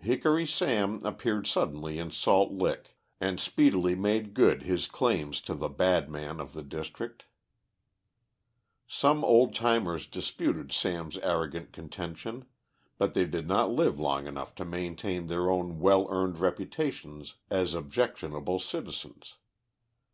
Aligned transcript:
Hickory 0.00 0.46
Sam 0.46 1.04
appeared 1.04 1.46
suddenly 1.46 1.98
in 1.98 2.10
Salt 2.10 2.50
Lick, 2.50 2.96
and 3.20 3.38
speedily 3.38 3.94
made 3.94 4.32
good 4.32 4.62
his 4.62 4.86
claim 4.86 5.32
to 5.32 5.52
be 5.52 5.58
the 5.60 5.68
bad 5.68 6.08
man 6.08 6.40
of 6.40 6.54
the 6.54 6.62
district. 6.62 7.26
Some 8.86 9.22
old 9.22 9.54
timers 9.54 10.06
disputed 10.06 10.72
Sam's 10.72 11.18
arrogant 11.18 11.74
contention, 11.74 12.46
but 12.96 13.12
they 13.12 13.26
did 13.26 13.46
not 13.46 13.72
live 13.72 14.00
long 14.00 14.26
enough 14.26 14.54
to 14.54 14.64
maintain 14.64 15.26
their 15.26 15.50
own 15.50 15.78
well 15.80 16.06
earned 16.08 16.38
reputations 16.38 17.34
as 17.50 17.74
objectionable 17.74 18.60
citizens. 18.60 19.34